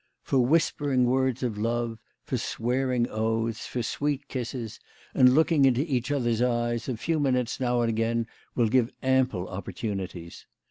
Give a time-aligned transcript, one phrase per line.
[0.23, 4.79] For whispering words of love, for swearing oaths, for sweet kisses
[5.13, 8.25] and looking into each other's eyes, a few minutes now and again
[8.55, 10.47] will give ample opportunities.